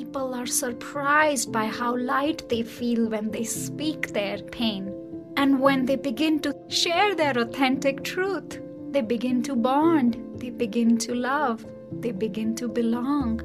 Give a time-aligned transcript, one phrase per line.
[0.00, 4.90] people are surprised by how light they feel when they speak their pain.
[5.36, 8.62] And when they begin to share their authentic truth,
[8.92, 11.66] they begin to bond, they begin to love,
[12.00, 13.42] they begin to belong.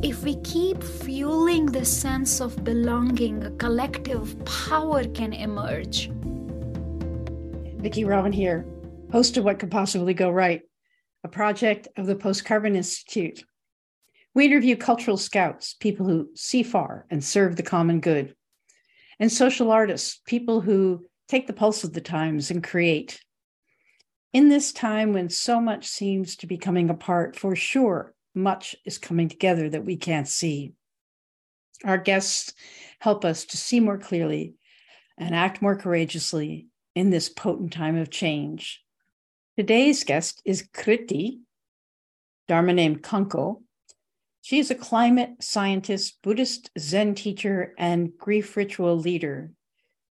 [0.00, 6.12] If we keep fueling this sense of belonging, a collective power can emerge.
[7.82, 8.64] Vicki Robin here,
[9.10, 10.62] host of What Could Possibly Go Right,
[11.24, 13.42] a project of the Post Carbon Institute.
[14.38, 18.36] We interview cultural scouts, people who see far and serve the common good,
[19.18, 23.20] and social artists, people who take the pulse of the times and create.
[24.32, 28.96] In this time when so much seems to be coming apart, for sure, much is
[28.96, 30.72] coming together that we can't see.
[31.84, 32.52] Our guests
[33.00, 34.54] help us to see more clearly
[35.18, 38.84] and act more courageously in this potent time of change.
[39.56, 41.40] Today's guest is Kritee,
[42.46, 43.62] Dharma named Kanko.
[44.42, 49.52] She is a climate scientist, Buddhist Zen teacher, and grief ritual leader.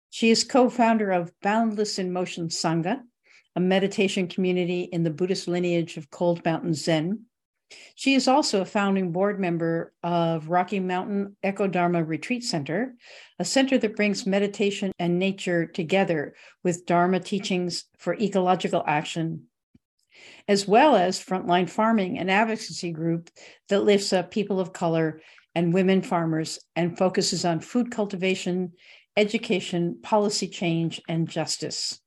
[0.09, 3.02] She is co founder of Boundless in Motion Sangha,
[3.56, 7.26] a meditation community in the Buddhist lineage of Cold Mountain Zen.
[7.95, 12.95] She is also a founding board member of Rocky Mountain Ecodharma Retreat Center,
[13.39, 19.48] a center that brings meditation and nature together with Dharma teachings for ecological action,
[20.47, 23.30] as well as Frontline Farming, an advocacy group
[23.69, 25.21] that lifts up people of color
[25.55, 28.73] and women farmers and focuses on food cultivation,
[29.17, 31.99] education, policy change, and justice.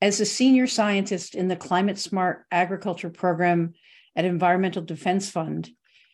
[0.00, 3.74] As a senior scientist in the Climate Smart Agriculture Program
[4.16, 5.70] at Environmental Defense Fund,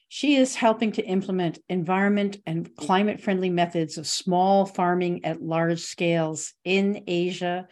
[0.08, 5.80] she is helping to implement environment and climate friendly methods of small farming at large
[5.80, 7.68] scales in Asia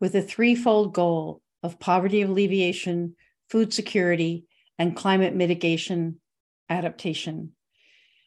[0.00, 3.16] with a threefold goal of poverty alleviation,
[3.50, 4.46] food security,
[4.78, 6.20] and climate mitigation
[6.70, 7.52] adaptation.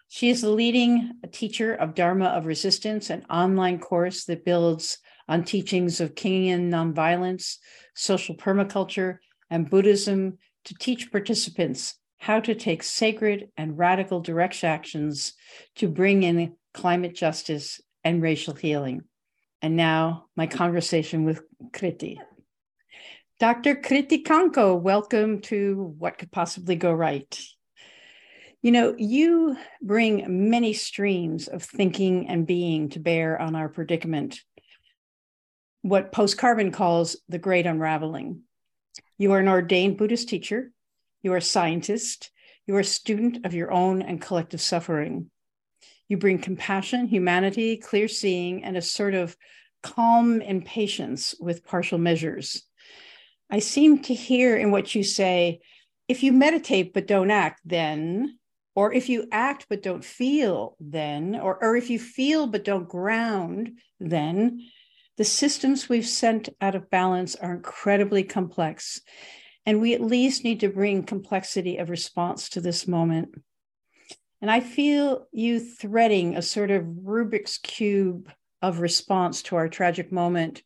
[0.09, 5.43] She is the leading teacher of Dharma of Resistance, an online course that builds on
[5.43, 7.58] teachings of Kingian nonviolence,
[7.95, 9.19] social permaculture,
[9.49, 15.33] and Buddhism to teach participants how to take sacred and radical direct actions
[15.75, 19.03] to bring in climate justice and racial healing.
[19.61, 21.41] And now, my conversation with
[21.71, 22.17] Kritee.
[23.39, 23.76] Dr.
[23.76, 27.42] Kritee Kanko, welcome to What Could Possibly Go Right.
[28.61, 34.42] You know, you bring many streams of thinking and being to bear on our predicament,
[35.83, 38.42] what post carbon calls the great unraveling.
[39.17, 40.73] You are an ordained Buddhist teacher.
[41.21, 42.32] You are a scientist.
[42.67, 45.32] You are a student of your own and collective suffering.
[46.10, 49.38] You bring compassion, humanity, clear seeing, and a sort of
[49.82, 52.66] calm impatience with partial measures.
[53.49, 55.61] I seem to hear in what you say
[56.08, 58.39] if you meditate but don't act, then,
[58.76, 62.89] or if you act but don't feel, then, or, or if you feel but don't
[62.89, 64.65] ground, then,
[65.17, 69.02] the systems we've sent out of balance are incredibly complex.
[69.65, 73.36] And we at least need to bring complexity of response to this moment.
[74.42, 80.11] And I feel you threading a sort of Rubik's Cube of response to our tragic
[80.11, 80.64] moment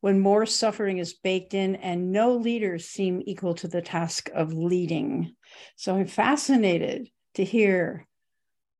[0.00, 4.52] when more suffering is baked in and no leaders seem equal to the task of
[4.52, 5.34] leading.
[5.76, 8.06] So I'm fascinated to hear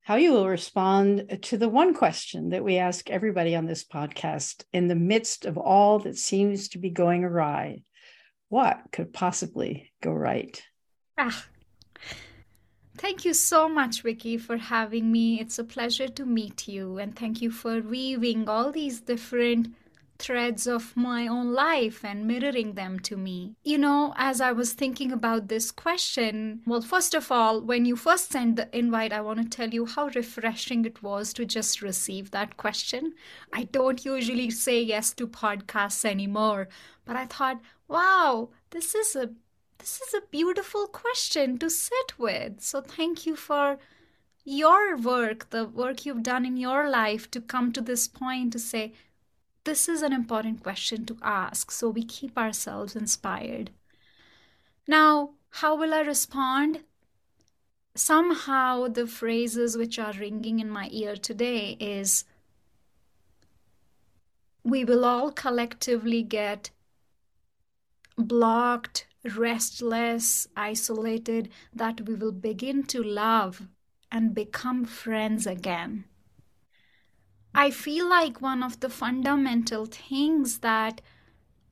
[0.03, 4.65] how you will respond to the one question that we ask everybody on this podcast
[4.73, 7.83] in the midst of all that seems to be going awry.
[8.49, 10.63] What could possibly go right?
[11.19, 11.47] Ah.
[12.97, 15.39] Thank you so much, Vicki, for having me.
[15.41, 19.69] It's a pleasure to meet you, and thank you for weaving all these different
[20.19, 23.55] threads of my own life and mirroring them to me.
[23.63, 27.97] You know, as I was thinking about this question, well, first of all, when you
[27.97, 31.83] first sent the invite, I want to tell you how refreshing it was to just
[31.83, 33.15] receive that question.
[33.53, 36.69] I don't usually say yes to podcasts anymore,
[37.05, 39.31] but I thought, wow, this is a
[39.79, 42.61] this is a beautiful question to sit with.
[42.61, 43.79] So thank you for
[44.45, 48.59] your work, the work you've done in your life to come to this point to
[48.59, 48.93] say,
[49.69, 53.71] this is an important question to ask so we keep ourselves inspired.
[54.87, 56.85] Now, how will I respond?
[57.95, 62.25] Somehow, the phrases which are ringing in my ear today is
[64.65, 66.71] we will all collectively get
[68.17, 69.07] blocked,
[69.37, 73.69] restless, isolated, that we will begin to love
[74.11, 76.05] and become friends again.
[77.59, 81.01] I feel like one of the fundamental things that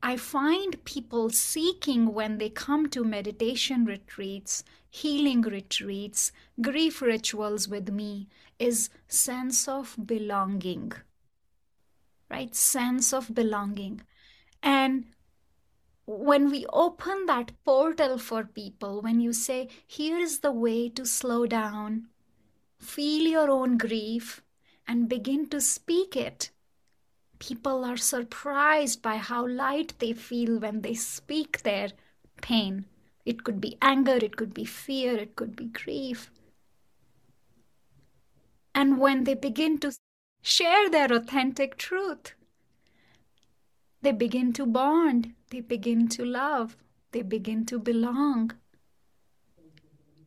[0.03, 7.89] I find people seeking when they come to meditation retreats, healing retreats, grief rituals with
[7.89, 8.27] me
[8.59, 10.91] is sense of belonging.
[12.29, 12.53] Right?
[12.53, 14.01] Sense of belonging.
[14.65, 15.05] And
[16.05, 21.07] when we open that portal for people, when you say, here is the way to
[21.07, 22.09] slow down,
[22.77, 24.43] feel your own grief,
[24.87, 26.51] and begin to speak it,
[27.39, 31.91] people are surprised by how light they feel when they speak their
[32.41, 32.87] pain.
[33.25, 36.31] It could be anger, it could be fear, it could be grief.
[38.75, 39.93] And when they begin to
[40.43, 42.35] share their authentic truth,
[44.03, 46.77] they begin to bond, they begin to love,
[47.13, 48.53] they begin to belong.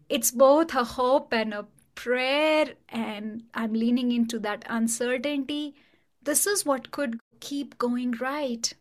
[0.10, 1.68] It's both a hope and a
[2.00, 5.75] prayer, and I'm leaning into that uncertainty.
[6.24, 8.74] This is what could keep going right.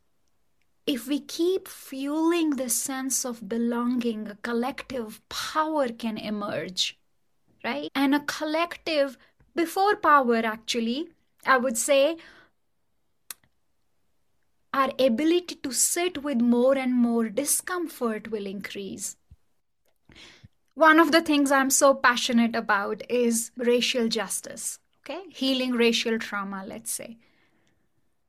[0.87, 6.97] If we keep fueling this sense of belonging, a collective power can emerge,
[7.65, 7.91] right?
[7.93, 9.19] And a collective,
[9.53, 11.09] before power, actually,
[11.45, 12.19] I would say
[14.73, 19.17] our ability to sit with more and more discomfort will increase.
[20.79, 25.23] One of the things I'm so passionate about is racial justice, okay?
[25.29, 27.17] Healing racial trauma, let's say.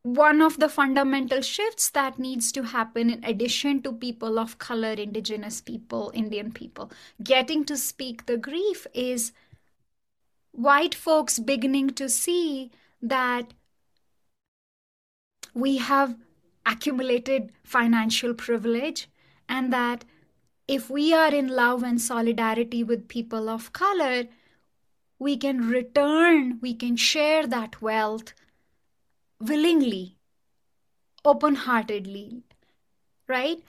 [0.01, 4.93] One of the fundamental shifts that needs to happen, in addition to people of color,
[4.93, 6.91] indigenous people, Indian people,
[7.23, 9.31] getting to speak the grief, is
[10.51, 13.53] white folks beginning to see that
[15.53, 16.15] we have
[16.65, 19.07] accumulated financial privilege,
[19.47, 20.03] and that
[20.73, 24.25] if we are in love and solidarity with people of color,
[25.17, 28.33] we can return, we can share that wealth
[29.39, 30.15] willingly,
[31.25, 32.43] open heartedly,
[33.27, 33.63] right?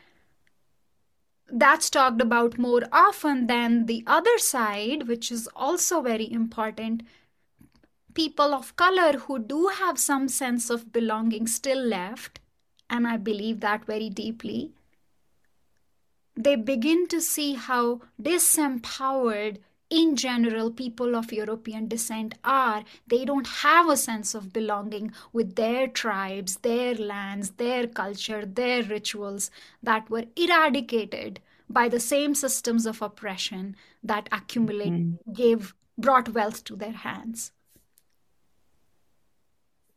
[1.51, 7.03] That's talked about more often than the other side, which is also very important.
[8.13, 12.41] People of color who do have some sense of belonging still left
[12.91, 14.73] and I believe that very deeply,
[16.45, 19.59] they begin to see how disempowered
[19.89, 22.85] in general people of European descent are.
[23.07, 28.83] They don't have a sense of belonging with their tribes, their lands, their culture, their
[28.83, 29.51] rituals
[29.83, 35.33] that were eradicated by the same systems of oppression that accumulate mm-hmm.
[35.33, 37.53] gave brought wealth to their hands.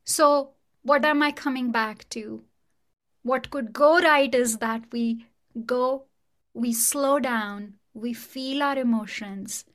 [0.04, 0.51] So,
[0.81, 2.44] what am I coming back to?
[3.24, 5.25] what could go right is that we
[5.66, 6.04] go,
[6.54, 9.66] we slow down, we feel our emotions,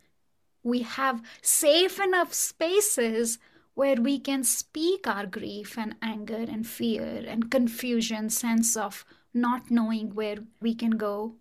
[0.62, 3.38] we have safe enough spaces
[3.74, 9.70] where we can speak our grief and anger and fear and confusion, sense of not
[9.70, 11.36] knowing where we can go.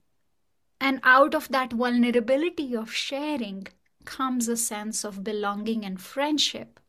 [0.79, 3.67] And out of that vulnerability of sharing
[4.05, 6.79] comes a sense of belonging and friendship,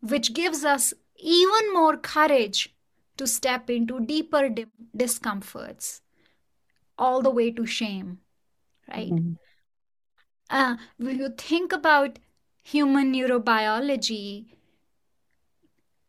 [0.00, 2.74] which gives us even more courage
[3.16, 4.66] to step into deeper di-
[4.96, 6.02] discomforts,
[6.98, 8.18] all the way to shame,
[8.88, 9.10] right?
[9.10, 9.32] Mm-hmm.
[10.48, 12.18] Uh, when you think about
[12.62, 14.46] human neurobiology,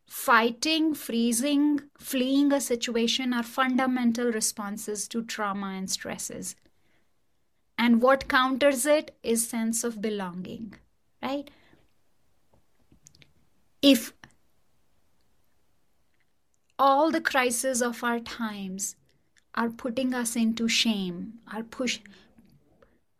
[0.06, 6.56] fighting, freezing, fleeing a situation are fundamental responses to trauma and stresses.
[7.76, 10.74] And what counters it is sense of belonging,
[11.22, 11.48] right?
[13.82, 14.12] If
[16.78, 18.96] all the crises of our times
[19.58, 21.98] are putting us into shame, are push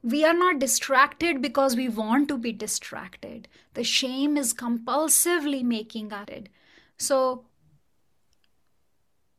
[0.02, 3.48] we are not distracted because we want to be distracted.
[3.74, 6.12] The shame is compulsively making.
[6.12, 6.48] At it.
[6.96, 7.44] So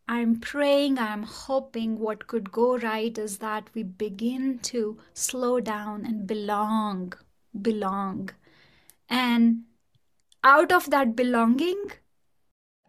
[0.08, 6.06] I'm praying, I'm hoping what could go right is that we begin to slow down
[6.06, 7.14] and belong,
[7.62, 8.32] belong.
[9.08, 9.64] And
[10.44, 11.92] out of that belonging,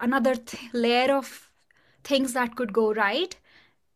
[0.00, 1.50] another th- layer of
[2.02, 3.38] things that could go right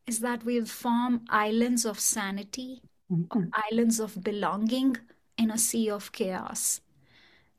[0.07, 3.49] is that we'll form islands of sanity, mm-hmm.
[3.71, 4.97] islands of belonging
[5.39, 6.81] in a sea of chaos.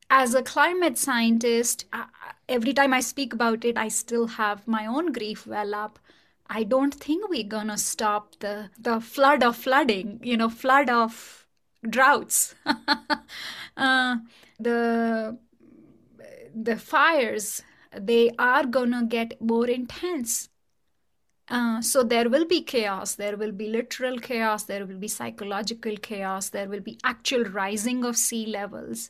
[0.10, 1.86] As a climate scientist,
[2.48, 6.00] every time I speak about it, I still have my own grief well up.
[6.48, 11.48] I don't think we're gonna stop the the flood of flooding, you know, flood of
[11.90, 12.54] droughts,
[13.78, 14.18] uh,
[14.60, 15.40] the
[16.54, 20.50] the fires they are gonna get more intense.
[21.48, 23.16] Uh, so there will be chaos.
[23.16, 24.64] There will be literal chaos.
[24.64, 26.50] There will be psychological chaos.
[26.50, 29.10] There will be actual rising of sea levels.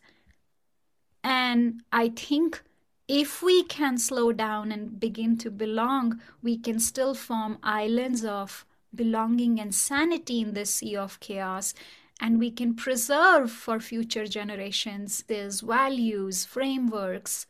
[1.24, 2.62] And i think
[3.08, 8.66] if we can slow down and begin to belong, we can still form islands of
[8.94, 11.74] belonging and sanity in this sea of chaos.
[12.20, 17.46] And we can preserve for future generations these values, frameworks,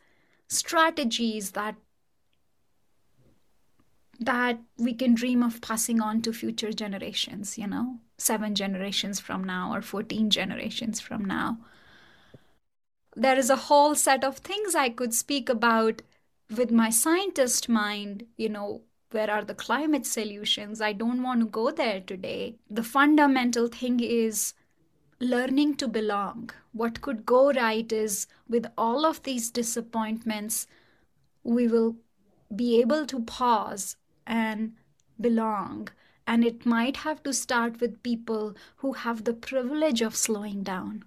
[0.48, 1.76] strategies that
[4.20, 9.44] that we can dream of passing on to future generations, you know, seven generations from
[9.44, 11.58] now or 14 generations from now
[13.16, 16.02] there is a whole set of things I could speak about
[16.54, 20.80] with my scientist mind, you know, where are the climate solutions?
[20.80, 22.56] I don't want to go there today.
[22.70, 24.52] The fundamental thing is
[25.18, 26.50] learning to belong.
[26.72, 30.66] What could go right is with all of these disappointments,
[31.42, 31.96] we will
[32.54, 34.74] be able to pause and
[35.20, 35.88] belong.
[36.26, 41.04] And it might have to start with people who have the privilege of slowing down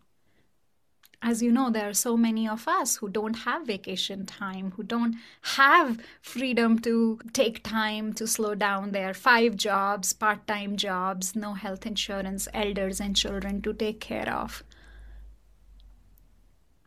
[1.21, 4.83] as you know, there are so many of us who don't have vacation time, who
[4.83, 11.35] don't have freedom to take time to slow down their five jobs, part time jobs,
[11.35, 14.63] no health insurance, elders and children to take care of.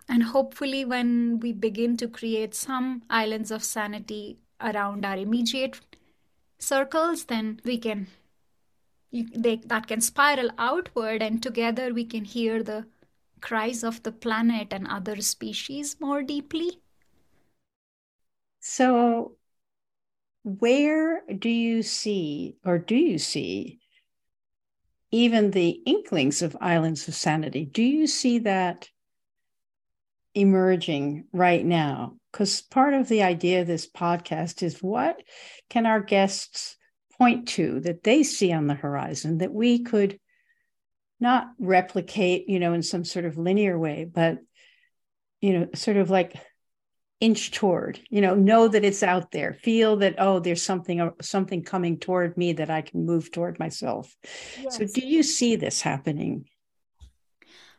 [0.09, 5.79] And hopefully, when we begin to create some islands of sanity around our immediate
[6.63, 8.07] circles, then we can.
[9.13, 12.87] They, that can spiral outward, and together we can hear the
[13.43, 16.81] cries of the planet and other species more deeply?
[18.61, 19.37] So,
[20.45, 23.81] where do you see, or do you see,
[25.11, 27.67] even the inklings of islands of sanity?
[27.67, 28.89] Do you see that
[30.35, 32.17] emerging right now?
[32.31, 35.23] Because part of the idea of this podcast is what
[35.69, 36.77] can our guests
[37.19, 40.19] point to that they see on the horizon that we could
[41.21, 44.39] not replicate, you know, in some sort of linear way, but,
[45.41, 46.35] you know, sort of like
[47.21, 51.63] inch toward, you know, know that it's out there, feel that, oh, there's something, something
[51.63, 54.13] coming toward me that I can move toward myself.
[54.61, 54.79] Yes.
[54.79, 56.47] So do you see this happening?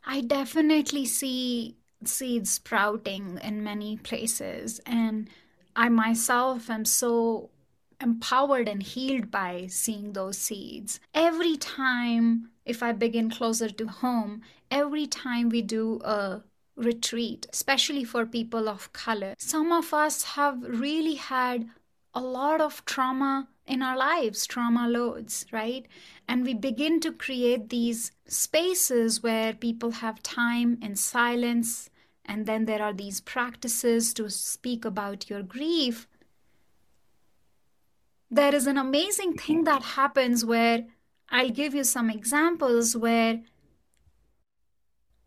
[0.06, 1.76] I definitely see
[2.08, 4.80] seeds sprouting in many places.
[4.86, 5.30] And
[5.76, 7.50] I myself am so
[8.02, 11.00] empowered and healed by seeing those seeds.
[11.14, 16.42] Every time if I begin closer to home, every time we do a
[16.76, 21.70] retreat, especially for people of color, some of us have really had
[22.14, 25.86] a lot of trauma in our lives, trauma loads, right?
[26.28, 31.90] And we begin to create these spaces where people have time in silence.
[32.26, 36.08] And then there are these practices to speak about your grief.
[38.32, 40.86] There is an amazing thing that happens where
[41.30, 43.42] I'll give you some examples where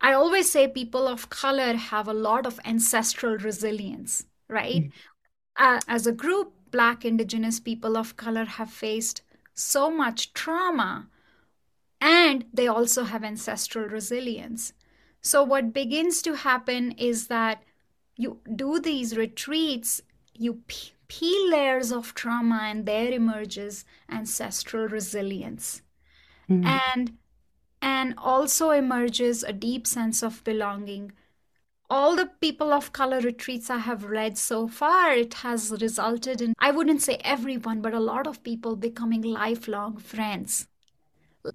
[0.00, 4.84] I always say people of color have a lot of ancestral resilience, right?
[4.84, 4.92] Mm.
[5.56, 9.22] Uh, as a group, Black, Indigenous people of color have faced
[9.54, 11.08] so much trauma
[12.00, 14.72] and they also have ancestral resilience.
[15.26, 17.64] So, what begins to happen is that
[18.16, 20.00] you do these retreats,
[20.34, 20.62] you
[21.08, 25.82] peel layers of trauma, and there emerges ancestral resilience
[26.48, 26.64] mm-hmm.
[26.64, 27.18] and
[27.82, 31.10] and also emerges a deep sense of belonging
[31.90, 36.54] all the people of color retreats I have read so far, it has resulted in,
[36.58, 40.66] I wouldn't say everyone, but a lot of people becoming lifelong friends.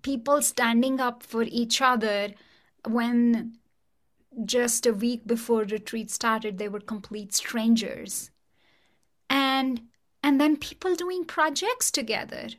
[0.04, 2.30] People standing up for each other
[2.86, 3.58] when
[4.46, 8.32] just a week before retreat started, they were complete strangers.
[9.30, 9.84] And
[10.24, 12.50] and then people doing projects together,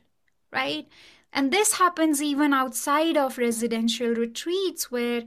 [0.51, 0.87] right?
[1.31, 5.23] And this happens even outside of residential retreats where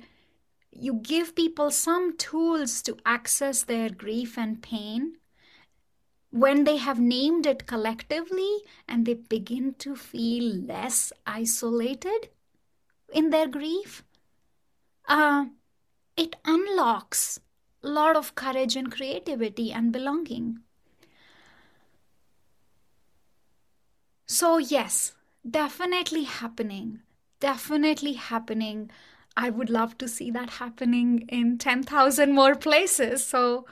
[0.70, 5.16] you give people some tools to access their grief and pain
[6.30, 12.28] when they have named it collectively and they begin to feel less isolated
[13.12, 14.04] in their grief,
[15.08, 15.46] uh,
[16.16, 17.40] it unlocks
[17.82, 20.60] a lot of courage and creativity and belonging.
[24.26, 25.14] So, yes,
[25.48, 27.00] definitely happening.
[27.38, 28.90] Definitely happening.
[29.36, 33.24] I would love to see that happening in 10,000 more places.
[33.24, 33.66] So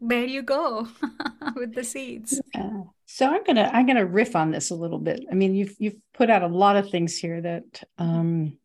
[0.00, 0.88] there you go
[1.54, 2.40] with the seeds.
[2.54, 2.82] Yeah.
[3.06, 5.24] So I'm gonna I'm gonna riff on this a little bit.
[5.30, 8.56] I mean, you've you've put out a lot of things here that, um,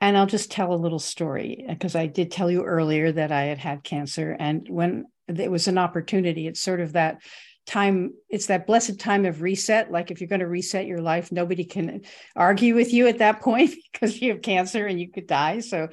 [0.00, 3.32] and I'll just tell a little story uh, because I did tell you earlier that
[3.32, 7.20] I had had cancer, and when it was an opportunity, it's sort of that
[7.66, 11.30] time it's that blessed time of reset like if you're going to reset your life
[11.30, 12.00] nobody can
[12.34, 15.86] argue with you at that point because you have cancer and you could die so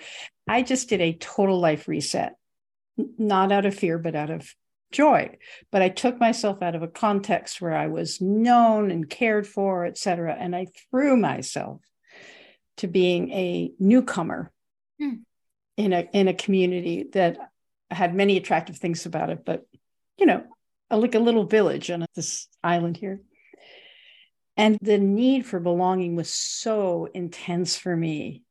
[0.48, 2.38] i just did a total life reset
[3.18, 4.54] not out of fear, but out of
[4.92, 5.38] joy.
[5.72, 9.86] But I took myself out of a context where I was known and cared for,
[9.86, 10.36] et cetera.
[10.38, 11.82] And I threw myself
[12.78, 14.52] to being a newcomer
[15.02, 15.20] mm.
[15.78, 17.38] in a in a community that
[17.92, 19.66] had many attractive things about it, but
[20.18, 20.44] you know,
[20.90, 23.22] like a little village on this island here.
[24.58, 28.44] And the need for belonging was so intense for me,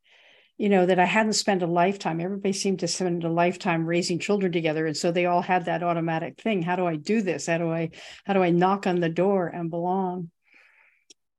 [0.59, 2.21] you know, that I hadn't spent a lifetime.
[2.21, 4.87] Everybody seemed to spend a lifetime raising children together.
[4.87, 6.62] And so they all had that automatic thing.
[6.62, 7.47] How do I do this?
[7.47, 7.90] How do I,
[8.26, 10.31] how do I knock on the door and belong?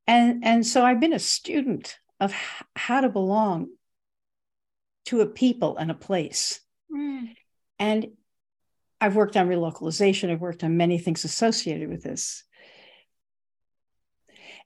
[0.08, 2.34] And, and so I've been a student of
[2.76, 3.70] how to belong
[5.06, 6.62] to a people and a place.
[6.92, 7.36] Mm.
[7.80, 8.08] And
[9.00, 12.44] I've worked on relocalization, I've worked on many things associated with this.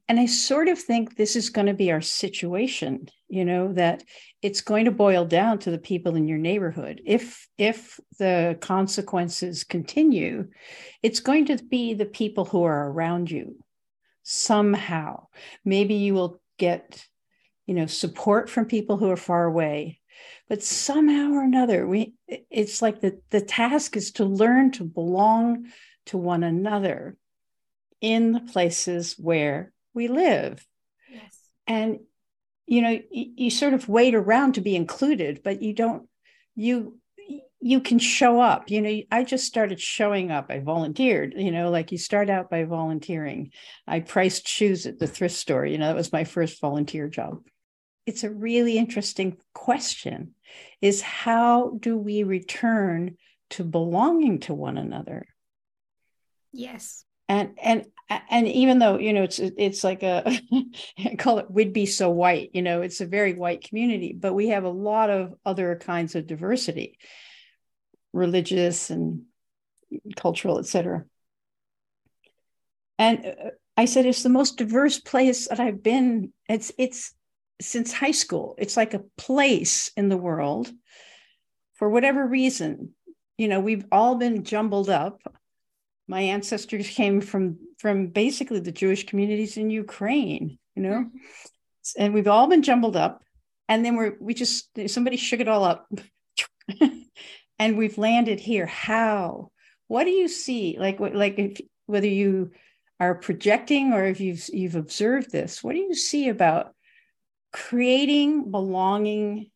[0.08, 4.03] And I sort of think this is going to be our situation, you know, that
[4.41, 7.00] it's going to boil down to the people in your neighborhood.
[7.06, 10.48] If if the consequences continue,
[11.03, 13.58] it's going to be the people who are around you
[14.24, 15.27] somehow.
[15.63, 17.06] Maybe you will get,
[17.69, 19.99] you know, support from people who are far away.
[20.47, 25.67] But somehow or another we it's like the the task is to learn to belong
[26.07, 27.15] to one another
[28.01, 30.65] in the places where we live.
[31.11, 31.38] Yes.
[31.67, 31.99] And
[32.65, 36.07] you know you, you sort of wait around to be included but you don't
[36.55, 36.97] you
[37.61, 38.71] you can show up.
[38.71, 40.47] You know i just started showing up.
[40.49, 43.51] I volunteered you know like you start out by volunteering.
[43.85, 45.67] I priced shoes at the thrift store.
[45.67, 47.43] You know that was my first volunteer job
[48.09, 50.33] it's a really interesting question
[50.81, 53.17] is how do we return
[53.51, 55.27] to belonging to one another?
[56.51, 57.05] Yes.
[57.27, 60.41] And and and even though you know it's it's like a
[61.19, 64.47] call it would be so white you know it's a very white community but we
[64.47, 66.97] have a lot of other kinds of diversity
[68.11, 69.25] religious and
[70.15, 71.05] cultural etc
[72.97, 76.33] and uh, i said it's the most diverse place that i've been.
[76.49, 77.13] It's it's
[77.61, 78.55] since high school.
[78.57, 80.71] It's like a place in the world
[81.75, 82.93] for whatever reason.
[83.37, 85.22] You know, we've all been jumbled up.
[86.07, 91.17] My ancestors came from from basically the Jewish communities in Ukraine, you know, mm-hmm.
[91.98, 93.24] and we've all been jumbled up.
[93.67, 95.87] And then we're we just somebody shook it all up,
[97.59, 98.65] and we've landed here.
[98.65, 99.51] How?
[99.87, 100.77] What do you see?
[100.79, 102.51] Like like if, whether you
[103.00, 106.74] are projecting or if you've you've observed this, what do you see about
[107.51, 109.50] creating belonging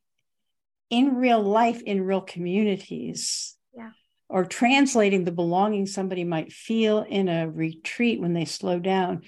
[0.89, 3.55] in real life in real communities.
[3.75, 3.89] Yeah.
[4.29, 9.23] or translating the belonging somebody might feel in a retreat when they slow down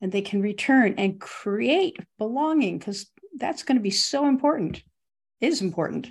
[0.00, 4.82] and they can return and create belonging because that's going to be so important
[5.40, 6.08] it is important.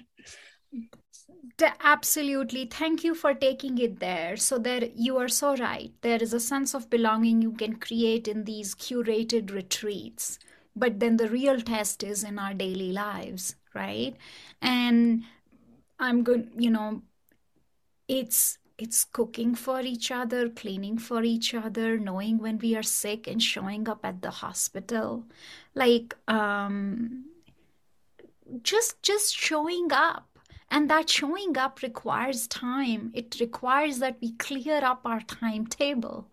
[1.81, 2.65] Absolutely.
[2.65, 4.37] Thank you for taking it there.
[4.37, 5.91] So that you are so right.
[6.01, 10.37] There is a sense of belonging you can create in these curated retreats
[10.79, 14.15] but then the real test is in our daily lives right?
[14.61, 15.23] And
[15.99, 17.01] i'm good you know
[18.07, 23.27] it's it's cooking for each other cleaning for each other knowing when we are sick
[23.27, 25.25] and showing up at the hospital.
[25.73, 27.25] Like um
[28.63, 30.27] just just showing up.
[30.69, 33.11] And that showing up requires time.
[33.15, 36.27] It requires that we clear up our timetable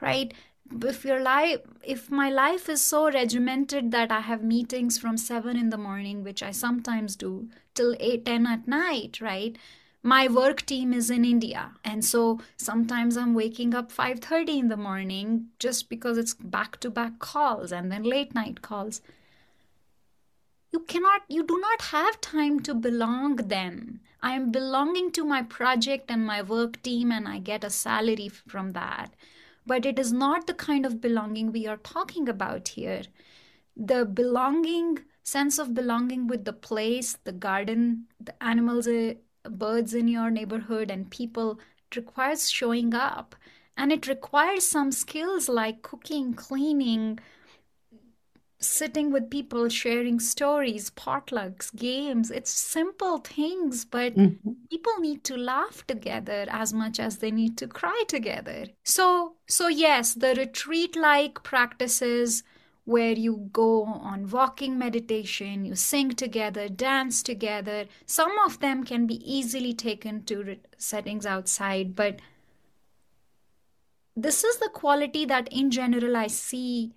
[0.00, 0.32] right
[0.72, 5.56] if your life if my life is so regimented that i have meetings from 7
[5.56, 9.58] in the morning which i sometimes do till 8 10 at night right?
[10.06, 11.72] My work team is in india.
[11.82, 16.90] And so sometimes i'm waking up 5:30 in the morning just because it's back to
[16.90, 19.00] back calls and then late night calls.
[20.72, 25.42] You cannot you do not have time to belong then i am belonging to my
[25.42, 29.14] project and my work team and i get a salary from that
[29.66, 33.02] but it is not the kind of belonging we are talking about here.
[33.76, 39.14] The belonging, sense of belonging with the place, the garden, the animals, uh,
[39.48, 41.58] birds in your neighborhood, and people
[41.96, 43.34] requires showing up.
[43.76, 47.18] And it requires some skills like cooking, cleaning,
[48.66, 52.30] sitting with people, sharing stories, potlucks, games.
[52.30, 54.52] It's simple things, but mm-hmm.
[54.70, 58.66] people need to laugh together as much as they need to cry together.
[58.82, 62.42] So, so yes, the retreat-like practices
[62.84, 67.86] where you go on walking meditation, you sing together, dance together.
[68.04, 72.20] Some of them can be easily taken to re- settings outside, but
[74.14, 76.92] this is the quality that in general I see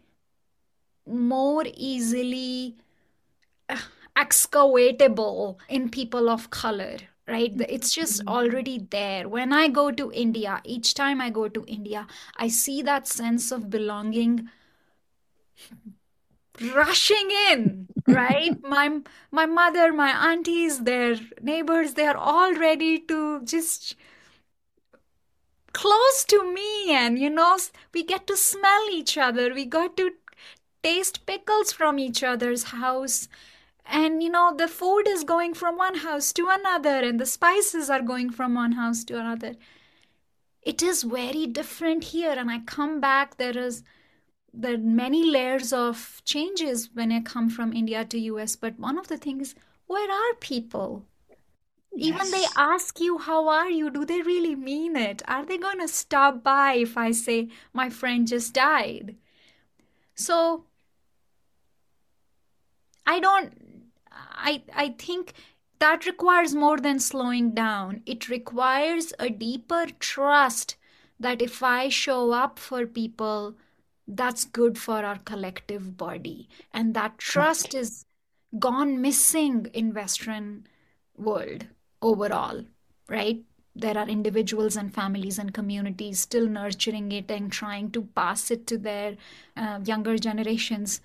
[1.07, 2.75] more easily
[3.69, 3.77] uh,
[4.15, 6.97] excavatable in people of color
[7.29, 7.51] right?
[7.67, 9.27] It's just already there.
[9.27, 13.51] When i go to india each time i go to india i see that sense
[13.51, 14.49] of belonging
[16.73, 18.55] rushing in right?
[18.63, 23.95] My my mother my aunties their neighbors they are all ready to just
[25.73, 27.57] close to me and you know
[27.93, 29.53] we get to smell each other.
[29.53, 30.11] We got to
[30.87, 33.27] taste pickles from each other's house
[33.85, 37.89] and you know the food is going from one house to another and the spices
[37.89, 39.53] are going from one house to another
[40.61, 43.83] it is very different here and i come back there is
[44.53, 48.97] there are many layers of changes when I come from India to US, but one
[48.97, 49.53] of the things,
[49.85, 51.05] where are people?
[51.93, 52.15] Yes.
[52.15, 53.89] Even they ask you, How are you?
[53.89, 55.21] Do they really mean it?
[55.27, 59.15] Are they going to stop by if I say, My friend just died?
[60.15, 60.65] So,
[63.07, 63.53] I don't,
[64.11, 65.33] I, I think
[65.79, 68.01] that requires more than slowing down.
[68.05, 70.75] It requires a deeper trust
[71.19, 73.55] that if I show up for people,
[74.07, 76.49] that's good for our collective body.
[76.73, 78.05] And that trust is
[78.59, 80.67] gone missing in western
[81.17, 81.67] world
[82.01, 82.63] overall
[83.09, 83.43] right?
[83.75, 88.67] There are individuals and families and communities still nurturing it and trying to pass it
[88.67, 89.17] to their
[89.55, 90.99] uh, younger generations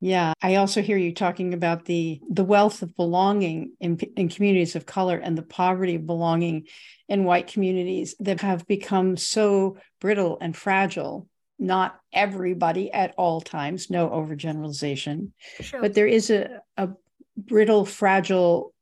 [0.00, 4.74] yeah, I also hear you talking about the the wealth of belonging in, in communities
[4.74, 6.66] of color and the poverty of belonging
[7.08, 11.28] in white communities that have become so brittle and fragile.
[11.58, 15.82] Not everybody at all times, no overgeneralization, sure.
[15.82, 16.88] but there is a, a
[17.36, 18.72] brittle, fragile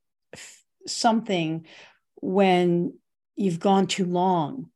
[0.86, 1.66] something
[2.20, 2.96] when
[3.34, 4.70] you've gone too long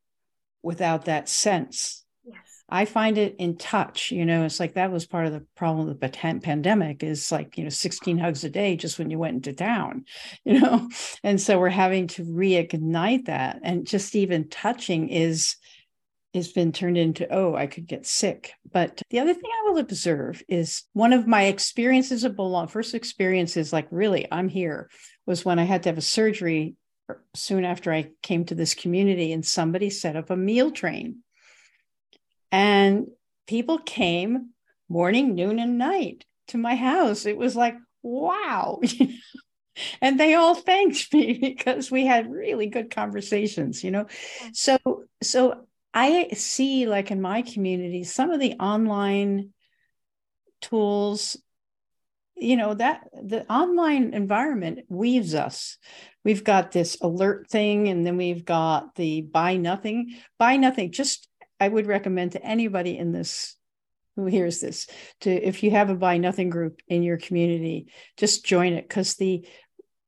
[0.65, 2.05] without that sense
[2.73, 4.11] I find it in touch.
[4.11, 7.59] You know, it's like that was part of the problem of the pandemic is like,
[7.59, 10.07] you know, 16 hugs a day just when you went into town,
[10.45, 10.89] you know?
[11.23, 13.61] And so we're having to reignite that.
[13.63, 15.57] And just even touching is
[16.33, 18.55] has been turned into, oh, I could get sick.
[18.73, 22.95] But the other thing I will observe is one of my experiences of belong, first
[22.95, 24.89] experiences, like really, I'm here,
[25.27, 26.77] was when I had to have a surgery
[27.11, 31.19] uh, soon after I came to this community and somebody set up a meal train
[32.53, 33.07] and
[33.49, 34.51] people came
[34.89, 37.27] morning, noon, and night to my house.
[37.27, 38.81] It was like, wow.
[40.03, 44.07] and they all thanked me because we had really good conversations, you know.
[44.53, 44.79] So
[45.23, 49.53] so I see like in my community some of the online
[50.61, 51.37] tools
[52.37, 55.77] you know that the online environment weaves us
[56.25, 61.29] we've got this alert thing and then we've got the buy nothing buy nothing just
[61.63, 63.55] I would recommend to anybody in this
[64.17, 64.89] who hears this
[65.21, 69.15] to if you have a buy nothing group in your community, just join it because
[69.15, 69.47] the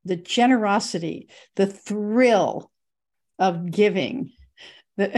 [0.04, 2.72] the generosity, the thrill
[3.38, 4.32] of giving
[4.96, 5.14] that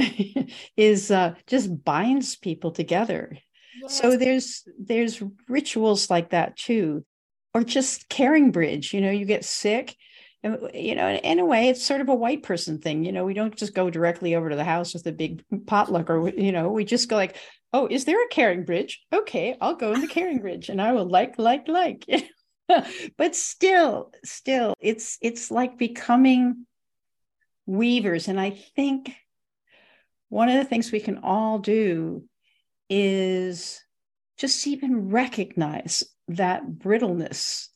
[0.77, 3.39] is uh, just binds people together.
[3.81, 3.99] Yes.
[3.99, 7.07] So there's there's rituals like that too,
[7.55, 8.93] or just CaringBridge.
[8.93, 9.97] You know, you get sick,
[10.45, 13.05] Uh, you know, in a way, it's sort of a white person thing.
[13.05, 16.11] You know, we don't just go directly over to the house with a big potluck,
[16.11, 17.37] or you know, we just go like,
[17.73, 18.95] "Oh, is there a CaringBridge?
[19.13, 22.05] Okay, I'll go in the CaringBridge, and I will like, like, like."
[23.17, 26.67] but still, still, it's it's like becoming
[27.67, 29.13] weavers, and I think
[30.29, 32.25] one of the things we can all do
[32.89, 33.83] is
[34.37, 37.69] just even recognize that brittleness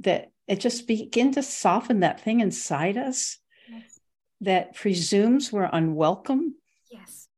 [0.00, 4.00] that it just begin to soften that thing inside us yes.
[4.40, 6.56] that presumes we're unwelcome.
[6.90, 7.28] Yes.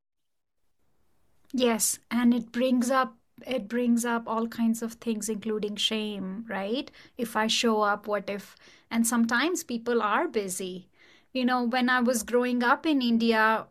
[1.53, 6.91] Yes and it brings up it brings up all kinds of things including shame right?
[7.19, 8.57] If i show up what if?
[8.91, 10.89] And sometimes people are busy.
[11.33, 13.67] You know when i was growing up in india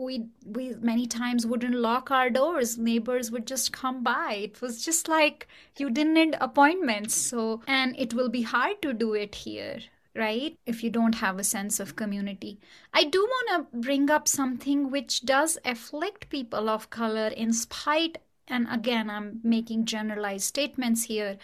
[0.00, 2.78] we we many times wouldn't lock our doors.
[2.78, 4.32] Neighbors would just come by.
[4.34, 7.14] It was just like you didn't need appointments.
[7.14, 9.80] So and it will be hard to do it here
[10.14, 10.58] right?
[10.66, 12.58] If you don't have a sense of community.
[12.92, 18.18] I do want to bring up something which does afflict people of color in spite
[18.48, 21.38] and again i'm making generalized statements here.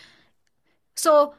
[0.97, 1.35] So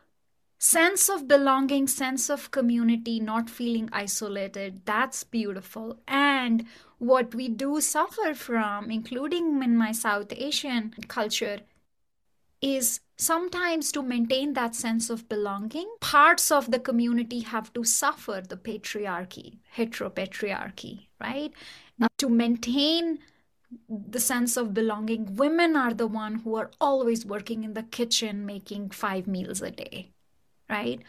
[0.58, 6.00] sense of belonging sense of community not feeling isolated that's beautiful.
[6.08, 6.66] And
[7.00, 11.60] what we do suffer from, including in my South Asian culture,
[12.62, 18.42] is sometimes to maintain that sense of belonging, parts of the community have to suffer
[18.48, 21.54] the patriarchy, heteropatriarchy, right?
[22.00, 23.20] Now, to maintain
[23.90, 28.46] the sense of belonging, women are the one who are always working in the kitchen
[28.46, 30.12] making five meals a day,
[30.70, 31.02] right?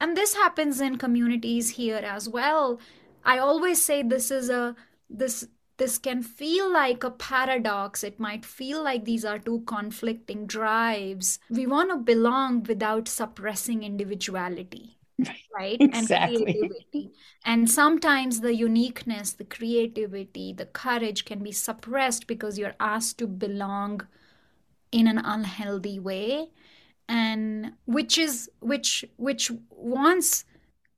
[0.00, 2.80] and this happens in communities here as well
[3.24, 4.74] i always say this is a
[5.10, 5.46] this
[5.76, 8.04] this can feel like a paradox.
[8.04, 11.38] It might feel like these are two conflicting drives.
[11.48, 14.98] We want to belong without suppressing individuality
[15.56, 15.78] right?
[15.80, 16.36] Exactly.
[16.36, 17.12] and creativity.
[17.44, 23.26] And sometimes the uniqueness the creativity the courage can be suppressed because you're asked to
[23.26, 24.06] belong
[24.92, 26.50] in an unhealthy way.
[27.08, 30.44] And which is which which wants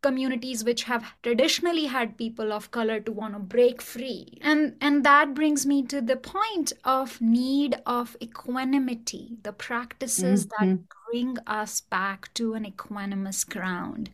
[0.03, 4.39] communities which have traditionally had people of color to want to break free.
[4.43, 10.71] And and that brings me to the point of need of equanimity the practices mm-hmm.
[10.71, 10.79] that
[11.11, 14.11] bring us back to an equanimous ground.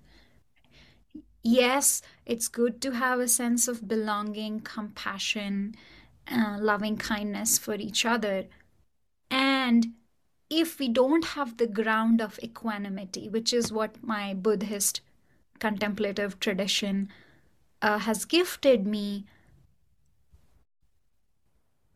[1.42, 5.74] Yes it's good to have a sense of belonging compassion
[6.30, 8.44] uh, loving kindness for each other.
[9.30, 9.94] And
[10.50, 15.00] if we don't have the ground of equanimity, which is what my Buddhist
[15.58, 17.08] contemplative tradition
[17.82, 19.26] uh, has gifted me,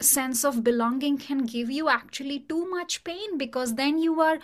[0.00, 4.38] sense of belonging can give you actually too much pain because then you are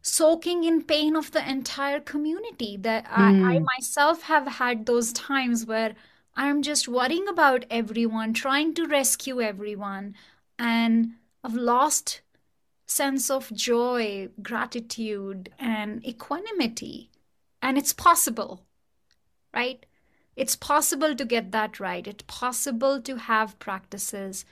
[0.00, 3.10] soaking in pain of the entire community that mm.
[3.10, 3.66] I, I hmm.
[3.76, 5.94] myself have had those times where
[6.36, 10.14] i'm just worrying about everyone trying to rescue everyone
[10.58, 12.20] and i've lost
[12.86, 17.10] sense of joy, gratitude, and equanimity.
[17.64, 18.60] And it's possible,
[19.54, 19.86] right?
[20.36, 22.06] It's possible to get that right.
[22.06, 24.44] It's possible to have practices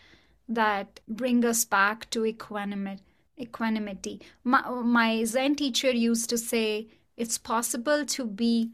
[0.49, 4.23] that bring us back to equanimity.
[4.45, 8.71] My, my Zen teacher used to say, it's possible to be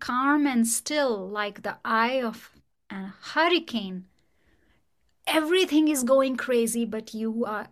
[0.00, 2.50] calm and still like the eye of
[2.88, 4.06] a hurricane.
[5.26, 7.68] Everything is going crazy, but you are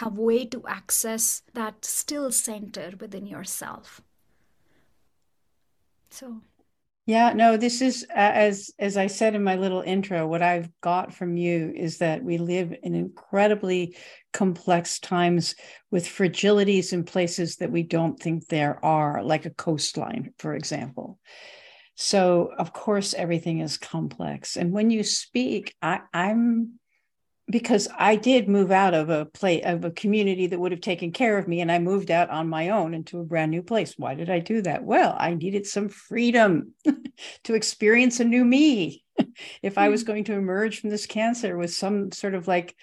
[0.00, 4.00] have way to access that still center within yourself
[6.14, 6.40] so
[7.06, 11.12] yeah no this is as as i said in my little intro what i've got
[11.12, 13.96] from you is that we live in incredibly
[14.34, 15.54] complex times
[15.90, 21.18] with fragilities in places that we don't think there are like a coastline for example.
[21.94, 24.56] So of course everything is complex.
[24.56, 26.80] And when you speak I, i'm
[27.50, 31.12] because I did move out of a place of a community that would have taken
[31.12, 33.94] care of me, and I moved out on my own into a brand new place.
[33.96, 34.84] Why did I do that?
[34.84, 36.72] Well, I needed some freedom
[37.44, 39.04] to experience a new me.
[39.62, 40.06] if I was mm.
[40.06, 42.74] going to emerge from this cancer with some sort of like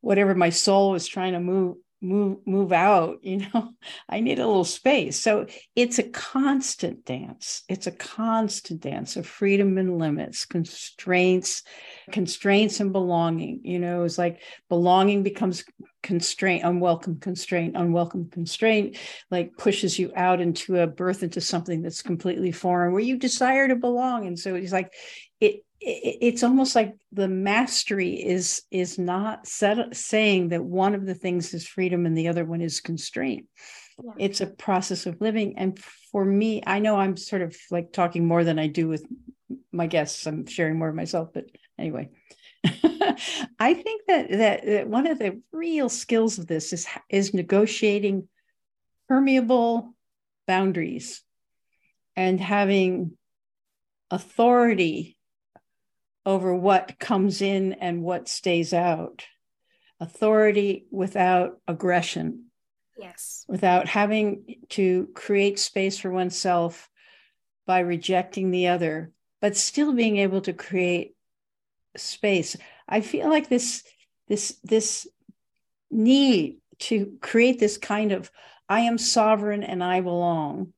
[0.00, 3.70] whatever my soul was trying to move move move out you know
[4.08, 5.20] i need a little space.
[5.20, 7.62] So it's a constant dance.
[7.68, 11.62] It's a constant dance of freedom and limits constraints
[12.10, 13.60] constraints and belonging.
[13.64, 15.64] You know it's like belonging becomes
[16.02, 18.96] constraint unwelcome constraint unwelcome constraint
[19.32, 23.68] like pushes you out into a birth into something that's completely foreign where you desire
[23.68, 24.26] to belong.
[24.26, 24.92] And so it's like
[25.40, 31.14] it it's almost like the mastery is is not set, saying that one of the
[31.14, 33.46] things is freedom and the other one is constraint.
[34.02, 34.12] Yeah.
[34.18, 35.58] it's a process of living.
[35.58, 35.78] And
[36.12, 39.04] for me i know i'm sort of like talking more than i do with
[39.72, 40.26] my guests.
[40.26, 41.46] I'm sharing more of myself but
[41.78, 42.10] anyway.
[43.60, 48.28] I think that, that that one of the real skills of this is is negotiating
[49.08, 49.94] permeable
[50.46, 51.22] boundaries
[52.16, 53.16] and having
[54.10, 55.17] authority
[56.28, 59.24] over what comes in and what stays out.
[59.98, 62.50] Authority without aggression.
[62.98, 63.46] Yes.
[63.48, 66.90] Without having to create space for oneself
[67.66, 69.10] by rejecting the other,
[69.40, 71.14] but still being able to create
[71.96, 72.56] space.
[72.86, 73.82] I feel like this
[74.28, 75.08] this this
[75.90, 78.30] need to create this kind of
[78.68, 80.74] I am sovereign and I belong.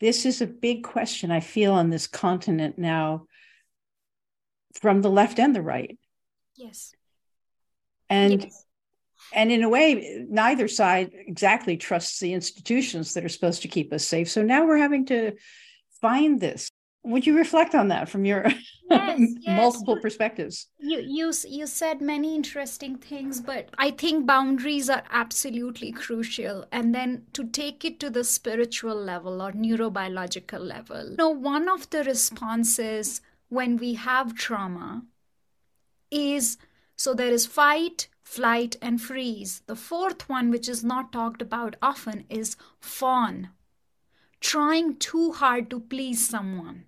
[0.00, 3.28] This is a big question I feel on this continent now
[4.74, 5.98] from the left and the right.
[6.56, 6.92] Yes.
[8.10, 8.64] And yes.
[9.32, 13.92] and in a way, neither side exactly trusts the institutions that are supposed to keep
[13.92, 14.30] us safe.
[14.30, 15.32] So now we're having to
[16.00, 16.70] find this.
[17.04, 18.46] Would you reflect on that from your
[18.90, 20.02] yes, multiple yes.
[20.02, 20.66] perspectives?
[20.78, 26.66] You you you said many interesting things, but I think boundaries are absolutely crucial.
[26.72, 31.10] And then to take it to the spiritual level or neurobiological level.
[31.10, 35.04] You know, one of the responses when we have trauma
[36.10, 36.58] is
[36.96, 39.62] so there is fight, flight, and freeze.
[39.66, 43.50] The fourth one, which is not talked about often, is fawn.
[44.40, 46.86] Trying too hard to please someone,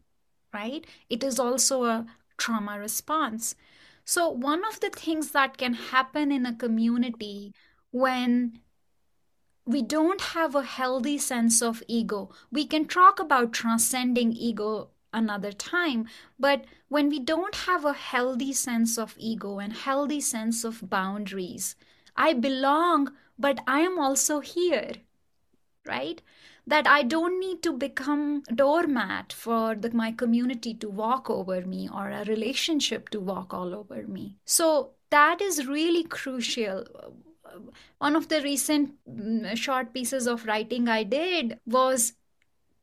[0.53, 0.85] right?
[1.09, 3.55] It is also a trauma response.
[4.05, 7.55] So, one of the things that can happen in a community
[7.93, 8.61] when
[9.65, 12.31] we don't have a healthy sense of ego.
[12.51, 16.07] We can talk about transcending ego another time,
[16.39, 21.77] but when we don't have a healthy sense of ego and healthy sense of boundaries,
[22.17, 24.93] I belong, but I am also here,
[25.87, 26.21] right?
[26.67, 31.89] That I don't need to become doormat for the, my community to walk over me
[31.89, 34.37] or a relationship to walk all over me.
[34.45, 36.85] So that is really crucial
[37.99, 42.15] one of the recent mm, short pieces of writing I did was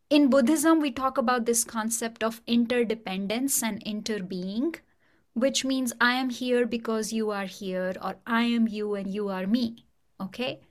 [0.10, 4.78] in Buddhism, we talk about this concept of interdependence and interbeing,
[5.34, 9.28] which means I am here because you are here, or I am you and you
[9.30, 9.86] are me.
[10.20, 10.62] Okay?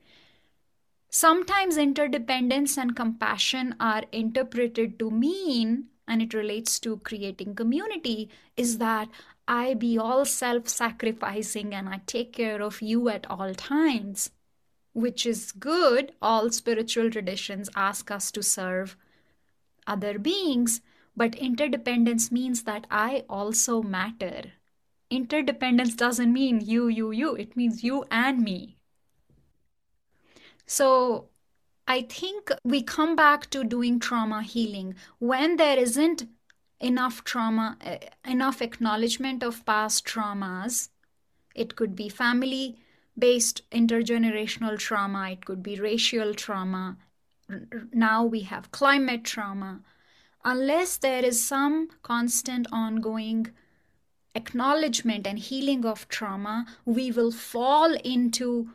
[1.11, 8.79] Sometimes interdependence and compassion are interpreted to mean, and it relates to creating community, is
[8.79, 9.09] that
[9.47, 14.31] I be all self sacrificing and I take care of you at all times,
[14.95, 16.13] which is good.
[16.21, 18.97] All spiritual traditions ask us to serve
[19.87, 20.81] other beings,
[21.17, 24.53] but interdependence means that I also matter.
[25.11, 28.77] Interdependence doesn't mean you, you, you, it means you and me.
[30.67, 31.29] So
[31.87, 36.27] I think we come back to doing trauma healing when there isn't
[36.81, 37.97] enough trauma, uh,
[38.29, 40.89] enough acknowledgement of past traumas.
[41.55, 42.79] It could be family
[43.19, 46.99] based intergenerational trauma, it could be racial trauma.
[47.93, 49.83] Now we have climate trauma.
[50.45, 53.49] Unless there is some constant ongoing
[54.35, 58.71] acknowledgement and healing of trauma, we will fall into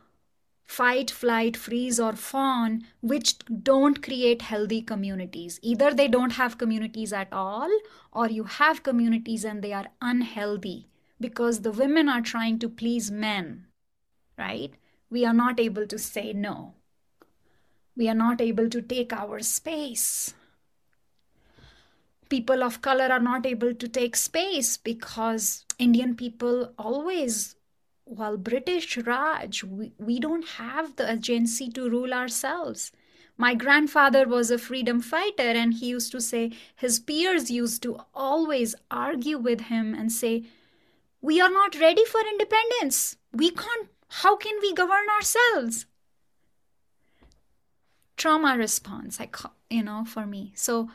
[0.65, 5.59] fight, flight, freeze, or fawn, which don't create healthy communities.
[5.61, 7.69] Either they don't have communities at all,
[8.13, 10.87] or you have communities and they are unhealthy
[11.19, 13.67] because the women are trying to please men,
[14.37, 14.73] right?
[15.09, 16.73] We are not able to say no.
[17.95, 20.33] We are not able to take our space.
[22.29, 27.55] People of color are not able to take space because Indian people always
[28.11, 32.91] while British Raj, we, we don't have the agency to rule ourselves.
[33.37, 37.97] My grandfather was a freedom fighter, and he used to say his peers used to
[38.13, 40.43] always argue with him and say,
[41.21, 43.15] We are not ready for independence.
[43.31, 45.85] We can't, how can we govern ourselves?
[48.21, 49.29] Trauma response, I,
[49.71, 50.53] you know, for me.
[50.55, 50.89] So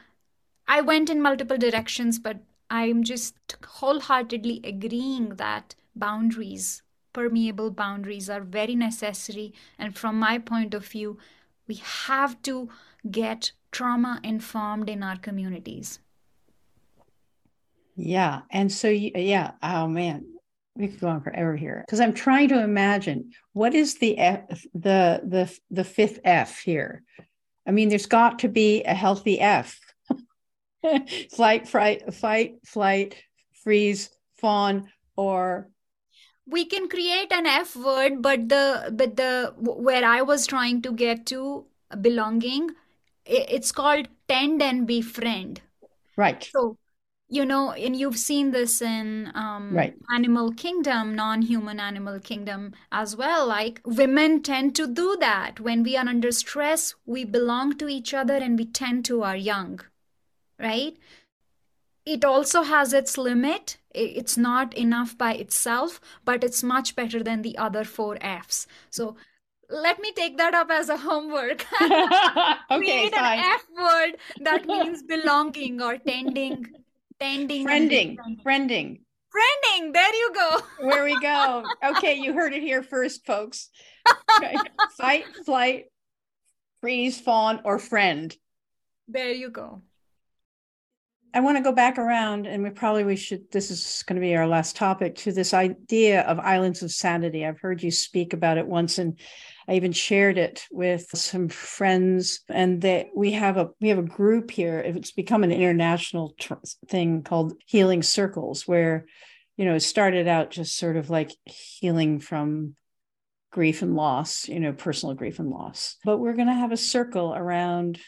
[0.69, 2.37] I went in multiple directions, but
[2.71, 3.35] I'm just
[3.67, 6.83] wholeheartedly agreeing that boundaries
[7.17, 9.55] permeable boundaries are very necessary.
[9.79, 11.17] And from my point of view,
[11.67, 12.69] we have to
[13.11, 15.99] get trauma informed in our communities.
[17.97, 18.43] Yeah.
[18.51, 20.27] And so, yeah, oh man,
[20.77, 24.65] we could go on forever here because I'm trying to imagine what is the F,
[24.75, 27.03] the the the fifth F here.
[27.67, 29.81] I mean, there's got to be a healthy F.
[31.33, 33.17] flight, fright, fight, flight,
[33.53, 35.69] freeze, fawn, or
[36.47, 40.93] we can create an f word but the but the where i was trying to
[40.93, 41.65] get to
[42.01, 42.71] belonging
[43.25, 45.61] it's called tend and befriend
[46.17, 46.77] right so
[47.29, 49.95] you know and you've seen this in um, right.
[50.15, 53.47] animal kingdom non-human animal kingdom as well.
[53.47, 55.61] Like women tend to do that.
[55.61, 59.37] When we are under stress we belong to each other and we tend to our
[59.37, 59.81] young
[60.59, 60.97] right?
[62.07, 63.79] It also has its limit.
[63.93, 68.67] It's not enough by itself but it's much better than the other four f's.
[68.91, 69.17] So
[69.69, 71.67] let me take that up as a homework.
[72.71, 73.39] Okay fine.
[73.39, 76.67] an f word that means belonging or tending
[77.21, 78.17] tending friending.
[78.45, 79.01] Friending.
[79.35, 79.93] Friending.
[79.93, 80.61] There you go.
[80.81, 81.65] Where we go.
[81.91, 83.71] Okay you heard it here first folks.
[84.97, 85.85] Fight flight
[86.81, 88.35] freeze fawn or friend.
[89.09, 89.83] There you go
[91.37, 93.53] I want to go back around, and we probably we should.
[93.53, 97.45] This is going to be our last topic to this idea of islands of sanity.
[97.45, 99.19] I've heard you speak about it once, and
[99.69, 102.41] I even shared it with some friends.
[102.49, 104.79] And that we have a we have a group here.
[104.79, 106.55] It's become an international tr-
[106.89, 109.05] thing called Healing Circles, where
[109.59, 112.77] you know it started out just sort of like healing from
[113.51, 115.99] grief and loss, you know, personal grief and loss.
[116.03, 118.01] But we're going to have a circle around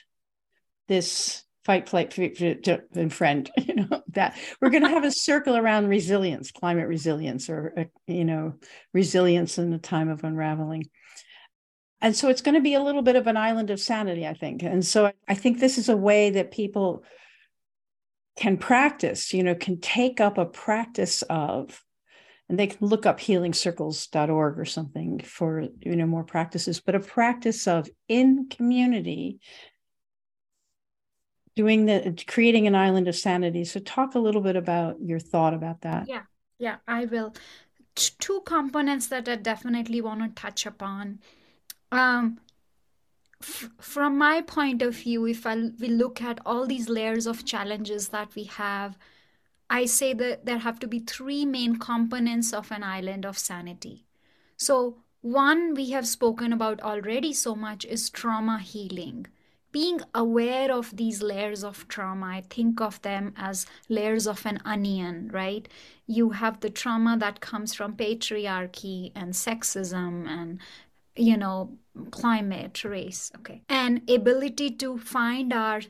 [0.87, 2.17] this fight, flight,
[2.95, 3.51] and friend.
[3.69, 7.85] You know that we're going to have a circle around resilience, climate resilience, or uh,
[8.07, 8.55] you know
[8.95, 10.87] resilience in a time of unraveling.
[12.01, 14.33] And so it's going to be a little bit of an island of sanity, I
[14.33, 14.63] think.
[14.63, 17.05] And so I think this is a way that people
[18.37, 21.85] can practice, you know, can take up a practice of
[22.49, 27.01] and they can look up healingcircles.org or something for you know more practices but a
[27.01, 29.41] practice of in community
[31.59, 35.55] doing the creating an island of sanity so talk a little bit about your thought
[35.55, 36.23] about that yeah
[36.59, 37.35] yeah i will
[38.27, 41.19] two components that i definitely want to touch upon
[41.91, 42.39] um
[43.43, 47.45] f- from my point of view if I, we look at all these layers of
[47.45, 48.97] challenges that we have
[49.71, 54.07] I say that there have to be three main components of an island of sanity.
[54.57, 59.27] So, one we have spoken about already so much is trauma healing.
[59.71, 64.61] Being aware of these layers of trauma, I think of them as layers of an
[64.65, 65.69] onion, right?
[66.07, 70.59] You have the trauma that comes from patriarchy and sexism and,
[71.15, 71.77] you know,
[72.11, 75.83] climate, race, okay, and ability to find our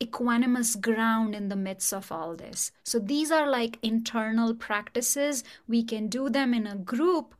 [0.00, 2.72] equanimous ground in the midst of all this.
[2.84, 5.44] So these are like internal practices.
[5.68, 7.34] We can do them in a group,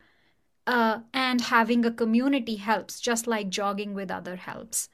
[0.67, 4.89] uh, and having a community helps, just like jogging with other helps.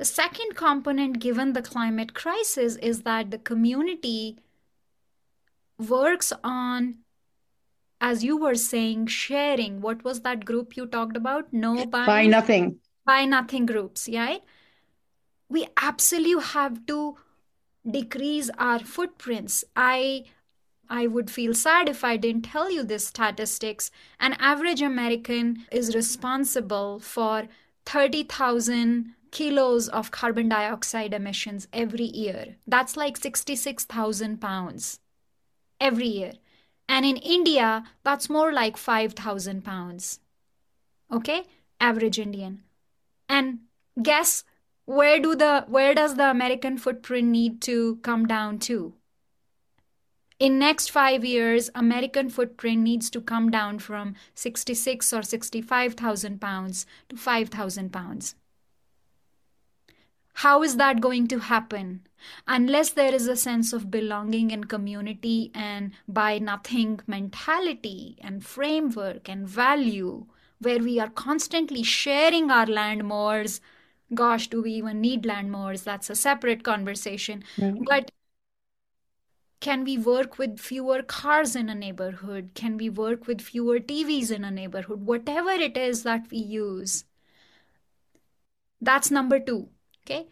[0.00, 4.38] The second component, given the climate crisis, is that the community
[5.78, 7.00] works on,
[8.00, 9.82] as you were saying, sharing.
[9.82, 11.52] What was that group you talked about?
[11.52, 12.78] No buy, buy nothing.
[13.04, 14.42] Buy nothing groups, right?
[15.50, 17.16] we absolutely have to
[17.90, 19.64] decrease our footprints.
[19.76, 20.24] I
[20.88, 23.90] I would feel sad if I didn't tell you this statistics.
[24.18, 27.48] An average American is responsible for
[27.86, 32.56] 30,000 kilos of carbon dioxide emissions every year.
[32.66, 35.00] That's like 66,000 pounds
[35.80, 36.32] every year.
[36.88, 40.20] And in India, that's more like 5,000 pounds.
[41.12, 41.44] Okay?
[41.80, 42.62] Average Indian.
[43.28, 43.60] And
[44.02, 44.44] guess
[44.90, 48.92] where do the where does the american footprint need to come down to
[50.40, 56.86] in next 5 years american footprint needs to come down from 66 or 65000 pounds
[57.08, 58.34] to 5000 pounds
[60.42, 62.00] how is that going to happen
[62.46, 69.28] unless there is a sense of belonging and community and buy nothing mentality and framework
[69.28, 70.26] and value
[70.60, 73.60] where we are constantly sharing our land mores
[74.14, 75.82] gosh, do we even need land mores?
[75.82, 77.44] That's a separate conversation.
[77.56, 77.84] Mm-hmm.
[77.84, 78.10] But
[79.60, 82.50] can we work with fewer cars in a neighborhood?
[82.54, 85.04] Can we work with fewer TVs in a neighborhood?
[85.04, 87.04] Whatever it is that we use.
[88.80, 89.68] That's number two.
[90.04, 90.26] Okay.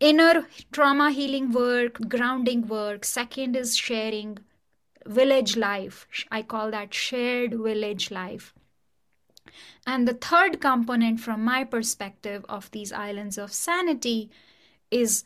[0.00, 3.04] Inner trauma healing work, grounding work.
[3.04, 4.38] Second is sharing
[5.06, 6.06] village life.
[6.30, 8.52] I call that shared village life.
[9.86, 14.30] And the third component, from my perspective, of these islands of sanity
[14.90, 15.24] is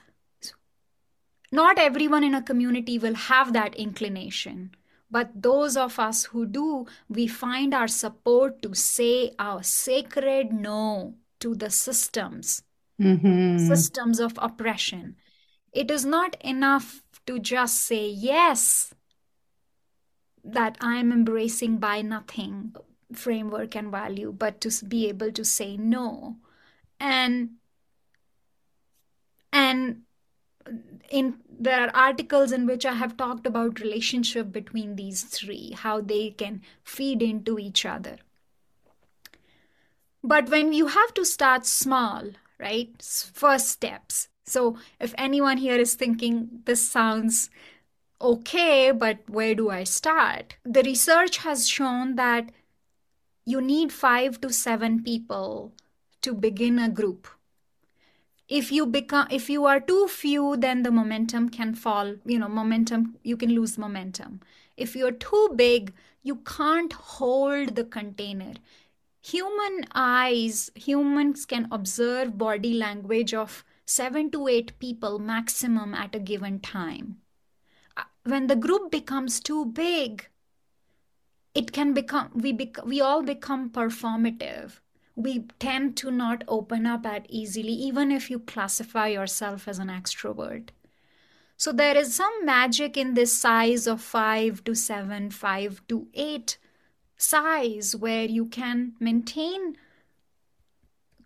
[1.51, 4.71] not everyone in a community will have that inclination.
[5.11, 11.15] But those of us who do, we find our support to say our sacred no
[11.41, 12.63] to the systems,
[13.01, 13.59] mm-hmm.
[13.59, 15.17] systems of oppression.
[15.73, 18.93] It is not enough to just say yes,
[20.45, 22.75] that I'm embracing buy nothing
[23.13, 26.37] framework and value, but to be able to say no.
[26.99, 27.51] And
[29.53, 30.03] and
[31.11, 36.01] in there are articles in which I have talked about relationship between these three, how
[36.01, 38.17] they can feed into each other.
[40.23, 42.31] But when you have to start small,
[42.61, 42.91] right?
[43.33, 44.29] First steps.
[44.45, 47.51] So if anyone here is thinking this sounds
[48.21, 50.57] okay, but where do I start?
[50.65, 52.51] The research has shown that
[53.45, 55.73] you need five to seven people
[56.23, 57.27] to begin a group
[58.51, 62.49] if you become if you are too few then the momentum can fall you know
[62.49, 64.41] momentum you can lose momentum
[64.77, 65.93] if you're too big
[66.23, 68.53] you can't hold the container
[69.21, 76.19] human eyes humans can observe body language of 7 to 8 people maximum at a
[76.19, 77.19] given time.
[77.97, 80.29] Uh, when the group becomes too big
[81.55, 84.81] it can become we bec- we all become performative.
[85.17, 89.89] We tend to not open up at easily even if you classify yourself as an
[89.89, 90.69] extrovert.
[91.57, 96.59] So there is some magic in this size of 5 to 7 5 to 8
[97.21, 99.77] size where you can maintain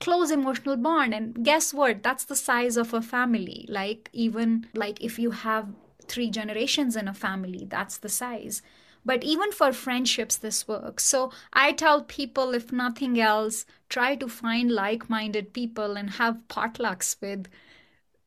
[0.00, 5.02] close emotional bond and guess what that's the size of a family like even like
[5.02, 5.68] if you have
[6.06, 8.60] three generations in a family that's the size
[9.04, 11.04] but even for friendships, this works.
[11.04, 16.38] So I tell people, if nothing else, try to find like minded people and have
[16.48, 17.46] potlucks with,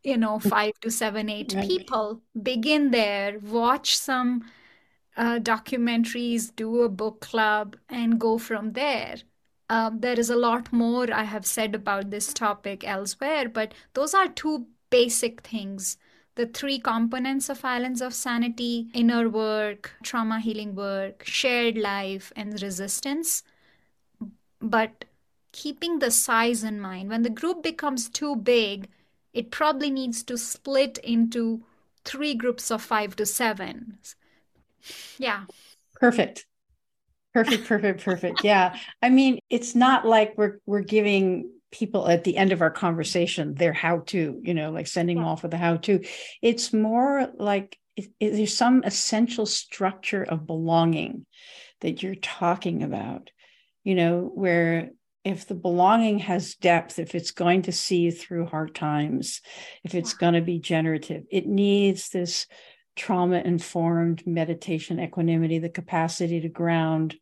[0.03, 1.67] you know, five to seven, eight right.
[1.67, 2.21] people.
[2.41, 4.45] Begin there, watch some
[5.17, 9.17] uh, documentaries, do a book club, and go from there.
[9.69, 14.13] Um, there is a lot more I have said about this topic elsewhere, but those
[14.13, 15.97] are two basic things.
[16.35, 22.61] The three components of Islands of Sanity inner work, trauma healing work, shared life, and
[22.61, 23.43] resistance.
[24.61, 25.05] But
[25.51, 28.87] keeping the size in mind, when the group becomes too big,
[29.33, 31.63] it probably needs to split into
[32.05, 33.97] three groups of five to seven.
[35.17, 35.45] Yeah.
[35.95, 36.45] Perfect.
[37.33, 38.43] Perfect, perfect, perfect.
[38.43, 38.77] Yeah.
[39.01, 43.53] I mean, it's not like we're we're giving people at the end of our conversation
[43.53, 45.23] their how to, you know, like sending yeah.
[45.23, 46.03] them off with a how to.
[46.41, 51.25] It's more like it, it, there's some essential structure of belonging
[51.81, 53.29] that you're talking about,
[53.83, 54.91] you know, where
[55.23, 59.41] if the belonging has depth, if it's going to see you through hard times,
[59.83, 62.47] if it's going to be generative, it needs this
[62.97, 67.15] trauma informed meditation, equanimity, the capacity to ground.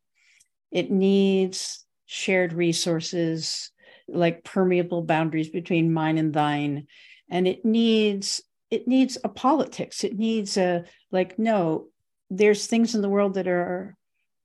[0.71, 3.71] It needs shared resources
[4.07, 6.87] like permeable boundaries between mine and thine.
[7.29, 10.03] And it needs it needs a politics.
[10.03, 11.87] It needs a like, no,
[12.29, 13.95] there's things in the world that are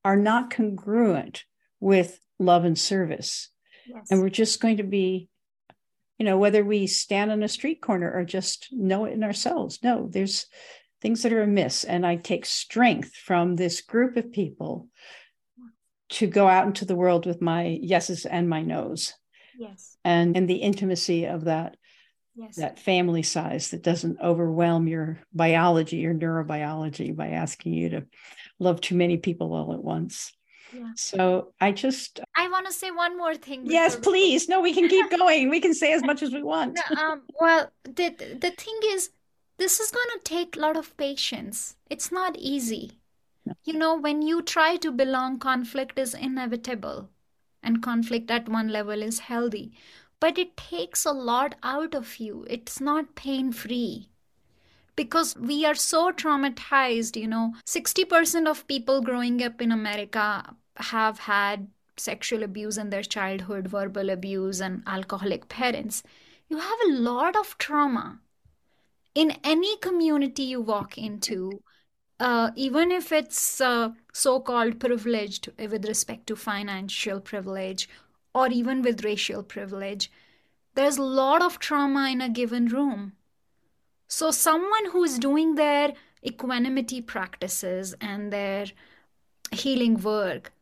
[0.03, 1.43] are not congruent
[1.79, 3.49] with love and service.
[3.87, 4.07] Yes.
[4.09, 5.29] And we're just going to be,
[6.17, 9.79] you know, whether we stand on a street corner or just know it in ourselves.
[9.83, 10.47] No, there's
[11.01, 11.83] things that are amiss.
[11.83, 14.87] And I take strength from this group of people
[16.09, 19.13] to go out into the world with my yeses and my nos.
[19.57, 19.97] Yes.
[20.03, 21.77] And and the intimacy of that
[22.35, 22.55] yes.
[22.55, 28.05] that family size that doesn't overwhelm your biology, your neurobiology by asking you to
[28.59, 30.33] love too many people all at once.
[30.73, 30.91] Yeah.
[30.95, 33.63] So I just I want to say one more thing.
[33.65, 34.47] Yes, please.
[34.47, 35.49] No, we can keep going.
[35.49, 36.79] we can say as much as we want.
[36.97, 39.09] um, well, the the thing is,
[39.61, 41.75] this is going to take a lot of patience.
[41.89, 42.91] It's not easy.
[43.63, 47.09] You know, when you try to belong, conflict is inevitable,
[47.61, 49.71] and conflict at one level is healthy,
[50.19, 52.45] but it takes a lot out of you.
[52.49, 54.09] It's not pain free
[54.95, 61.19] because we are so traumatized you know 60% of people growing up in america have
[61.19, 66.03] had sexual abuse in their childhood, verbal abuse, and alcoholic parents,
[66.49, 68.19] you have a lot of trauma.
[69.13, 71.61] In any community you walk into,
[72.19, 77.89] uh, even if it's uh, so called privileged with respect to financial privilege
[78.33, 80.09] or even with racial privilege,
[80.75, 83.13] there's a lot of trauma in a given room.
[84.07, 85.93] So, someone who's doing their
[86.23, 88.67] equanimity practices and their
[89.51, 90.53] healing work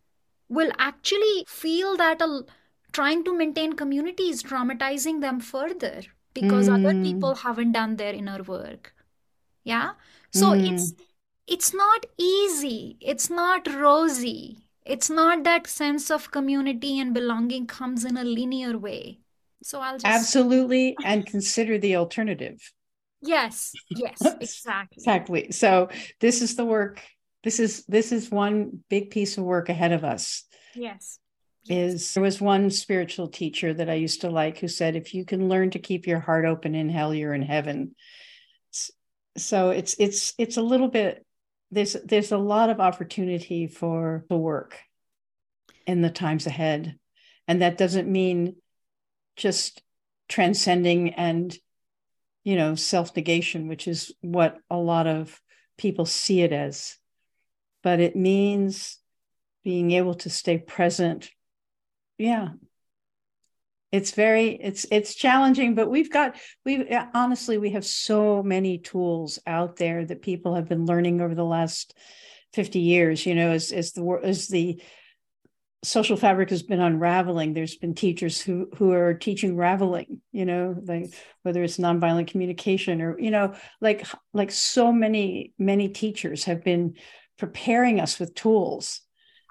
[0.47, 2.45] will actually feel that a,
[2.91, 6.01] trying to maintain community is traumatizing them further
[6.33, 6.73] because mm.
[6.75, 8.93] other people haven't done their inner work.
[9.63, 9.91] Yeah?
[10.31, 10.73] So mm.
[10.73, 10.93] it's
[11.47, 12.97] it's not easy.
[13.01, 14.69] It's not rosy.
[14.85, 19.19] It's not that sense of community and belonging comes in a linear way.
[19.61, 22.59] So i'll just absolutely and consider the alternative.
[23.21, 24.95] Yes yes exactly.
[24.97, 25.51] Exactly.
[25.51, 27.01] So this is the work
[27.43, 30.43] this is this is one big piece of work ahead of us.
[30.75, 31.19] Yes
[31.69, 35.23] is there was one spiritual teacher that I used to like who said, if you
[35.23, 37.95] can learn to keep your heart open in hell, you're in heaven.
[39.37, 41.25] So it's it's it's a little bit
[41.71, 44.77] there's there's a lot of opportunity for the work
[45.85, 46.97] in the times ahead.
[47.47, 48.55] And that doesn't mean
[49.35, 49.81] just
[50.27, 51.55] transcending and
[52.43, 55.39] you know self-negation, which is what a lot of
[55.77, 56.99] people see it as
[57.81, 58.97] but it means
[59.63, 61.29] being able to stay present.
[62.19, 62.49] Yeah.
[63.91, 69.39] It's very it's it's challenging, but we've got we honestly we have so many tools
[69.47, 71.97] out there that people have been learning over the last
[72.53, 74.79] 50 years, you know, as as the as the
[75.81, 80.75] social fabric has been unraveling there's been teachers who who are teaching raveling you know
[80.83, 81.05] like
[81.43, 86.95] whether it's nonviolent communication or you know like like so many many teachers have been
[87.39, 89.01] preparing us with tools.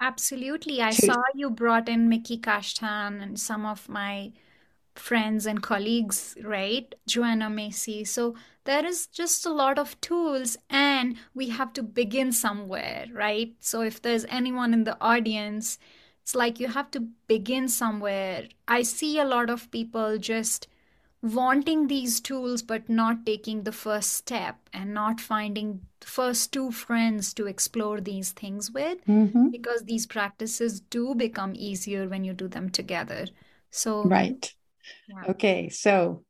[0.01, 0.81] Absolutely.
[0.81, 4.33] I saw you brought in Miki Kashtan and some of my
[4.95, 6.95] friends and colleagues, right?
[7.07, 8.05] Joanna Macy.
[8.05, 8.35] So
[8.65, 13.55] there is just a lot of tools, and we have to begin somewhere, right?
[13.61, 15.79] So if there's anyone in the audience,
[16.23, 18.49] it's like you have to begin somewhere.
[18.69, 20.69] I see a lot of people just
[21.21, 27.35] wanting these tools but not taking the first step and not finding first two friends
[27.35, 29.49] to explore these things with mm-hmm.
[29.49, 33.27] because these practices do become easier when you do them together
[33.71, 34.55] so right
[35.09, 35.31] yeah.
[35.31, 36.23] okay so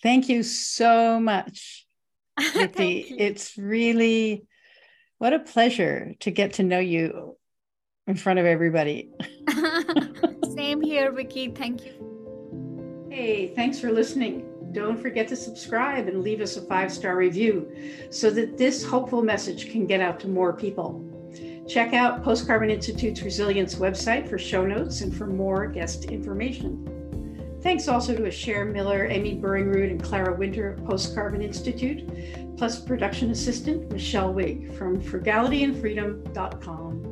[0.00, 1.86] thank you so much
[2.38, 4.46] it's really
[5.18, 7.36] What a pleasure to get to know you
[8.06, 9.10] in front of everybody.
[10.56, 12.07] Same here, Vicki Thank you.
[13.10, 14.44] Hey, thanks for listening.
[14.72, 17.74] Don't forget to subscribe and leave us a five star review
[18.10, 21.02] so that this hopeful message can get out to more people.
[21.66, 26.84] Check out Post Carbon Institute's Resilience website for show notes and for more guest information.
[27.62, 32.06] Thanks also to Asher Miller, Amy Burringroot, and Clara Winter of Post Carbon Institute,
[32.58, 37.07] plus production assistant Michelle Wig from frugalityandfreedom.com.